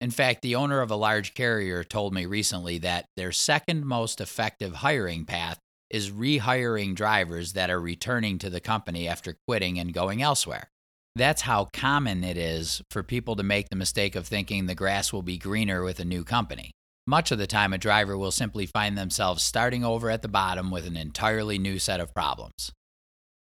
In 0.00 0.10
fact, 0.10 0.42
the 0.42 0.56
owner 0.56 0.80
of 0.80 0.90
a 0.90 0.96
large 0.96 1.34
carrier 1.34 1.82
told 1.82 2.12
me 2.12 2.26
recently 2.26 2.78
that 2.78 3.06
their 3.16 3.32
second 3.32 3.86
most 3.86 4.20
effective 4.20 4.76
hiring 4.76 5.24
path 5.24 5.58
is 5.88 6.10
rehiring 6.10 6.94
drivers 6.94 7.54
that 7.54 7.70
are 7.70 7.80
returning 7.80 8.38
to 8.38 8.50
the 8.50 8.60
company 8.60 9.08
after 9.08 9.36
quitting 9.46 9.78
and 9.78 9.94
going 9.94 10.20
elsewhere. 10.20 10.68
That's 11.14 11.42
how 11.42 11.68
common 11.72 12.24
it 12.24 12.36
is 12.36 12.82
for 12.90 13.02
people 13.02 13.36
to 13.36 13.42
make 13.42 13.70
the 13.70 13.76
mistake 13.76 14.16
of 14.16 14.26
thinking 14.26 14.66
the 14.66 14.74
grass 14.74 15.12
will 15.12 15.22
be 15.22 15.38
greener 15.38 15.82
with 15.82 15.98
a 15.98 16.04
new 16.04 16.24
company. 16.24 16.72
Much 17.06 17.30
of 17.30 17.38
the 17.38 17.46
time, 17.46 17.72
a 17.72 17.78
driver 17.78 18.18
will 18.18 18.32
simply 18.32 18.66
find 18.66 18.98
themselves 18.98 19.42
starting 19.42 19.84
over 19.84 20.10
at 20.10 20.22
the 20.22 20.28
bottom 20.28 20.70
with 20.70 20.86
an 20.86 20.96
entirely 20.96 21.56
new 21.56 21.78
set 21.78 22.00
of 22.00 22.12
problems. 22.12 22.72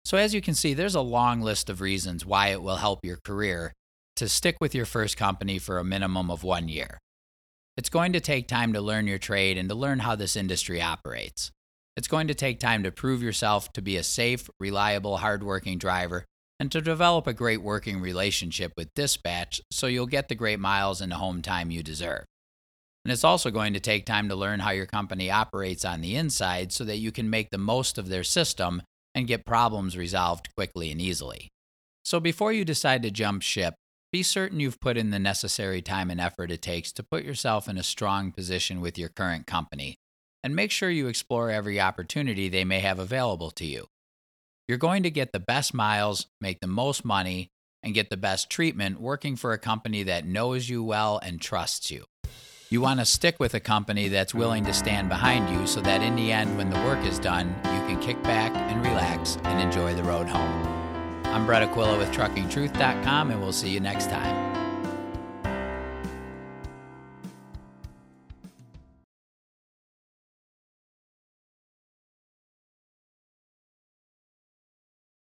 So, 0.04 0.18
as 0.18 0.34
you 0.34 0.42
can 0.42 0.56
see, 0.56 0.74
there's 0.74 0.96
a 0.96 1.02
long 1.02 1.40
list 1.40 1.70
of 1.70 1.80
reasons 1.80 2.26
why 2.26 2.48
it 2.48 2.62
will 2.62 2.78
help 2.78 3.06
your 3.06 3.20
career 3.24 3.72
to 4.16 4.30
stick 4.30 4.58
with 4.62 4.76
your 4.76 4.86
first 4.86 5.18
company 5.18 5.60
for 5.60 5.78
a 5.78 5.84
minimum 5.84 6.30
of 6.30 6.44
one 6.44 6.68
year. 6.68 7.00
It's 7.76 7.90
going 7.90 8.14
to 8.14 8.20
take 8.20 8.48
time 8.48 8.74
to 8.74 8.82
learn 8.82 9.08
your 9.08 9.18
trade 9.18 9.58
and 9.58 9.68
to 9.70 9.76
learn 9.76 10.00
how 10.00 10.16
this 10.16 10.36
industry 10.36 10.82
operates. 10.82 11.52
It's 11.96 12.08
going 12.08 12.28
to 12.28 12.36
take 12.36 12.60
time 12.60 12.84
to 12.84 12.92
prove 12.92 13.24
yourself 13.24 13.72
to 13.74 13.82
be 13.82 13.98
a 13.98 14.04
safe, 14.04 14.50
reliable, 14.60 15.18
hardworking 15.18 15.78
driver 15.78 16.26
and 16.60 16.72
to 16.72 16.82
develop 16.82 17.28
a 17.28 17.34
great 17.34 17.62
working 17.62 18.00
relationship 18.00 18.72
with 18.78 18.94
dispatch 18.94 19.62
so 19.72 19.88
you'll 19.88 20.06
get 20.06 20.30
the 20.30 20.36
great 20.36 20.60
miles 20.60 21.02
and 21.02 21.12
the 21.12 21.18
home 21.18 21.42
time 21.42 21.72
you 21.72 21.84
deserve. 21.84 22.26
And 23.04 23.12
it's 23.12 23.24
also 23.24 23.52
going 23.52 23.74
to 23.74 23.80
take 23.80 24.06
time 24.06 24.30
to 24.30 24.36
learn 24.36 24.62
how 24.62 24.72
your 24.72 24.86
company 24.86 25.30
operates 25.30 25.84
on 25.84 26.02
the 26.02 26.16
inside 26.16 26.72
so 26.72 26.86
that 26.86 27.00
you 27.00 27.12
can 27.12 27.30
make 27.30 27.50
the 27.50 27.58
most 27.58 27.98
of 27.98 28.08
their 28.08 28.24
system 28.24 28.82
and 29.14 29.28
get 29.28 29.46
problems 29.46 29.98
resolved 29.98 30.56
quickly 30.56 30.90
and 30.90 31.02
easily. 31.02 31.50
So 32.06 32.20
before 32.20 32.54
you 32.54 32.64
decide 32.64 33.04
to 33.04 33.12
jump 33.12 33.42
ship, 33.42 33.76
be 34.14 34.22
certain 34.22 34.60
you've 34.60 34.80
put 34.80 34.96
in 34.96 35.10
the 35.10 35.18
necessary 35.18 35.82
time 35.82 36.12
and 36.12 36.22
effort 36.22 36.52
it 36.52 36.62
takes 36.62 36.92
to 36.92 37.02
put 37.02 37.26
yourself 37.26 37.68
in 37.68 37.80
a 37.80 37.84
strong 37.84 38.32
position 38.32 38.80
with 38.80 38.96
your 38.96 39.10
current 39.10 39.48
company, 39.48 39.98
and 40.44 40.56
make 40.56 40.70
sure 40.70 40.92
you 40.92 41.08
explore 41.08 41.50
every 41.50 41.82
opportunity 41.82 42.48
they 42.48 42.64
may 42.64 42.80
have 42.80 43.00
available 43.00 43.50
to 43.50 43.66
you. 43.66 43.88
You're 44.68 44.78
going 44.78 45.02
to 45.02 45.10
get 45.10 45.32
the 45.32 45.40
best 45.40 45.74
miles, 45.74 46.28
make 46.40 46.62
the 46.62 46.68
most 46.68 47.04
money, 47.04 47.50
and 47.82 47.96
get 47.96 48.12
the 48.12 48.16
best 48.16 48.52
treatment 48.52 49.02
working 49.02 49.36
for 49.36 49.52
a 49.52 49.58
company 49.58 50.04
that 50.04 50.28
knows 50.28 50.70
you 50.70 50.84
well 50.84 51.20
and 51.24 51.42
trusts 51.42 51.90
you. 51.90 52.06
You 52.70 52.82
want 52.82 53.00
to 53.00 53.06
stick 53.06 53.40
with 53.40 53.56
a 53.56 53.60
company 53.60 54.10
that's 54.10 54.36
willing 54.36 54.64
to 54.66 54.74
stand 54.74 55.10
behind 55.10 55.50
you 55.50 55.66
so 55.66 55.82
that 55.82 56.04
in 56.04 56.16
the 56.16 56.32
end, 56.32 56.56
when 56.56 56.70
the 56.70 56.80
work 56.82 57.04
is 57.04 57.18
done, 57.18 57.48
you 57.66 57.88
can 57.88 58.00
kick 58.00 58.22
back 58.22 58.56
and 58.56 58.86
relax 58.86 59.40
and 59.44 59.60
enjoy 59.60 59.96
the 59.96 60.04
road 60.04 60.28
home. 60.28 60.73
I'm 61.34 61.48
Brett 61.48 61.64
Aquila 61.64 61.98
with 61.98 62.12
TruckingTruth.com, 62.12 63.32
and 63.32 63.42
we'll 63.42 63.52
see 63.52 63.70
you 63.70 63.80
next 63.80 64.12
time. 64.12 64.53